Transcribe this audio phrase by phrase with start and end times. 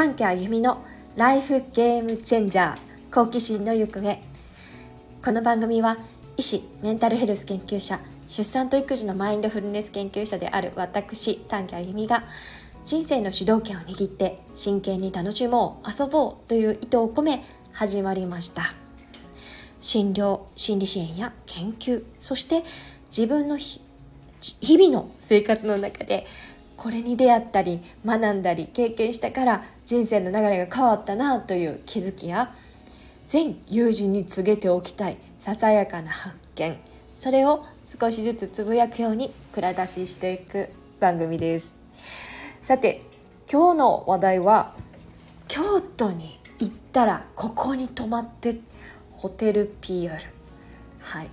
[0.00, 0.82] 短家あゆみの
[1.14, 2.78] ライフゲームチェンジャー
[3.12, 4.18] 好奇心の行方。
[5.22, 5.98] この番組は
[6.38, 12.24] 医師メンタルヘルス研究者出産と育児のマインドフルネス研究者である私短家あゆみが
[12.82, 18.72] 人生の主導権を握って真剣に楽しもう遊ぼうという意図を込め始まりました。
[19.80, 22.64] 診療心理支援や研究そして
[23.14, 26.26] 自分の日々の生活の中で
[26.80, 32.54] これに出会ったり学んだり経験したから人生の流れが変わったなという気づきや
[33.28, 36.78] 全友人に告げておきたいささやかな発見。
[37.18, 37.66] それを
[38.00, 41.74] 少しずつつぶやくように蔵出ししていく番組です。
[42.64, 43.02] さて
[43.52, 44.74] 今日の話題は
[45.48, 48.58] 京都に行ったらここに泊まって
[49.12, 50.18] ホテル PR
[51.00, 51.28] はい。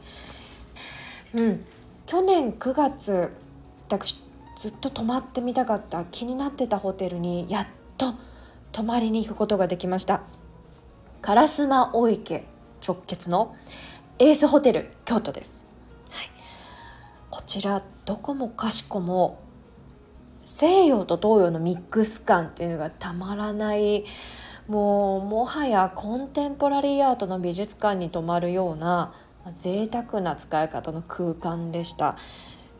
[1.35, 1.65] うん。
[2.05, 3.31] 去年9月
[3.87, 4.26] 私
[4.57, 8.15] ずっと泊まってみたかった気になってたホテルにやっと
[8.71, 10.21] 泊まりに行くことができました。
[11.21, 12.43] 烏丸大池
[12.85, 13.55] 直結の
[14.17, 15.65] エースホテル京都です、
[16.09, 16.29] はい、
[17.29, 19.39] こちらどこもかしこも
[20.43, 24.05] 西洋と東洋のミックス感っていうのがたまらない
[24.67, 29.13] もうもはやコンテンポラリーアートの美術館に泊まるような
[29.55, 32.17] 贅沢な使い方の空間でした。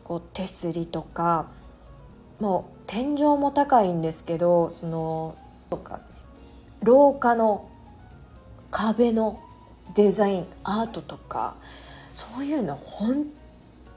[0.04, 1.50] こう手すりとか
[2.40, 5.36] もう天井も高いんですけどその
[5.70, 6.00] とか
[6.82, 7.68] 廊下の
[8.70, 9.40] 壁の
[9.94, 11.56] デザインアートとか
[12.14, 13.26] そういうの本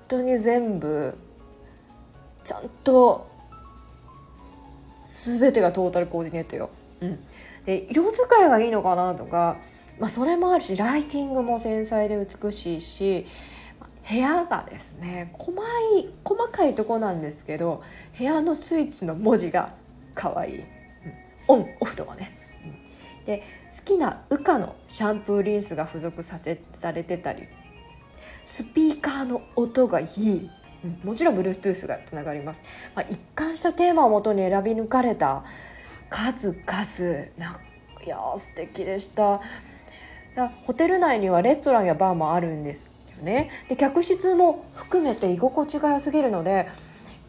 [0.07, 1.17] 当に全部
[2.43, 3.29] ちゃんと
[5.01, 6.69] 全てがトータルコーディネートよ。
[7.01, 7.19] うん、
[7.65, 9.57] で色使いがいいのかなとか、
[9.99, 13.25] まあ、それもあるしライティングも繊細で美しいし
[14.11, 15.53] 部屋がですね細
[15.97, 17.81] い細かいとこなんですけど
[18.17, 19.73] 部屋のスイッチの文字が
[20.13, 20.65] 可愛い、うん、
[21.47, 22.37] オンオフとかね、
[23.19, 27.43] うん、で好きな羽化のシャンプーリンスが付属させされてたり
[28.43, 30.49] スピーカーの音がいい、
[30.83, 32.61] うん、もちろん Bluetooth がつながります、
[32.95, 35.45] まあ、一貫したテーマをもとに選び抜かれた
[36.11, 37.25] 数々。
[37.37, 37.57] な
[38.03, 39.39] いや素敵でした。
[40.65, 42.90] ホテル内にはレストランやバーもあるんです。
[43.21, 43.49] ね。
[43.69, 46.67] で客室も含めて居心地が良すぎるので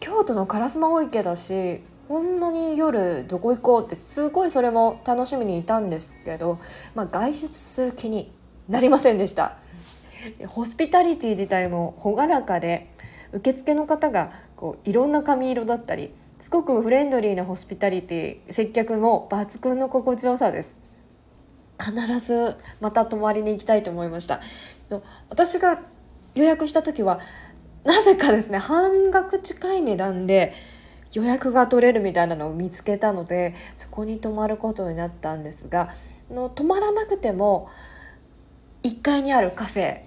[0.01, 6.59] 京都の烏丸大池だしほんまに夜どこ行こうってすごいそれも楽しみにいたんですけど、
[6.95, 8.31] まあ、外出する気に
[8.69, 9.57] なりませんでした。
[10.39, 12.89] でホスピタリティ自体も朗らかで
[13.33, 20.79] 受付の方がこういろんな髪色だったりすごくフレンドリーなホスピタリティ接客も抜群の心地よさです。
[21.81, 24.41] 必ずまた泊まりに行きたいと思いました。
[25.29, 25.81] 私が
[26.35, 27.21] 予約した時は
[27.85, 30.55] なぜかですね半額近い値段で
[31.13, 35.91] 予約が取れるみたいなのを見つけたのでそこに泊まることになったんですが
[36.31, 37.69] の泊まらなくても
[38.83, 40.01] 1階にあるカフェ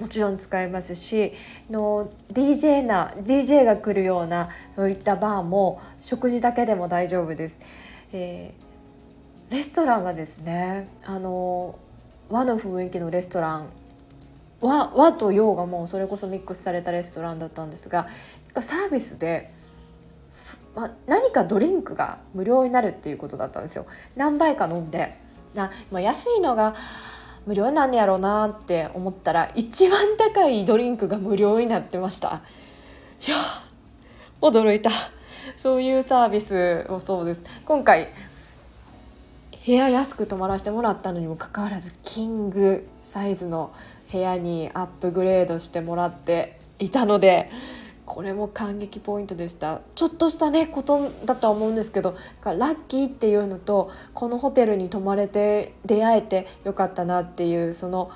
[0.00, 1.32] もちろん使えますし
[1.70, 7.58] の DJ な DJ が来るようなそういったバーも食事だけでも大丈夫です。
[8.12, 11.78] えー、レストランがですねあの
[12.28, 13.68] 和の雰囲気のレストラン
[14.64, 18.08] 和和と洋がもうそれこそミックスされたレストランだったんですが
[18.54, 19.52] サービスで、
[20.74, 23.86] ま、何かドリンクが無料になるっていうことだったんですよ。
[24.16, 25.18] 何杯か飲んで
[25.54, 26.74] な、ま、安いのが
[27.44, 32.40] 無料なんやろうなって思ったら一番高いドリンクが無料になってました。
[33.26, 33.36] いや
[34.40, 34.90] 驚いた。
[35.56, 37.44] そういうサービスをそうです。
[37.66, 38.08] 今回
[39.66, 43.72] 部屋安く泊まらせてもらったのにもかかわらずキングサイズの
[44.14, 47.50] 部屋にアップグレードしてもらっていたので
[48.06, 49.80] これも感激ポイントでした。
[49.96, 52.14] ちょっとしたねことだとは思うんですけど
[52.44, 58.10] ラッキーっていうのとこのホテルに泊まれて出会えてよかったなっていうその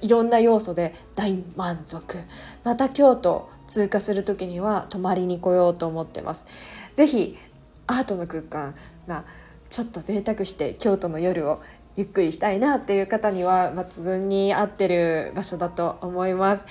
[0.00, 2.18] いろんな要素で大満足。
[2.64, 6.46] また京都通過する時には泊まりに来ようと思ってます。
[6.94, 7.38] 是非
[7.86, 8.74] アートの空間
[9.06, 9.24] が
[9.68, 11.60] ちょっと贅沢して京都の夜を
[11.96, 16.64] ゆっくりしたいなっていう方には抜群に合ってる場所だと思います。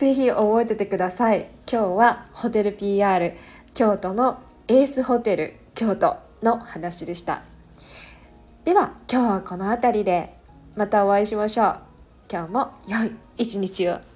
[0.00, 1.48] ぜひ覚えててください。
[1.70, 3.34] 今日はホテル PR
[3.74, 7.42] 京都のエースホテル京都の話でした。
[8.64, 10.34] では今日はこの辺りで
[10.74, 11.78] またお会いしましょう。
[12.30, 14.15] 今日も良い一日を。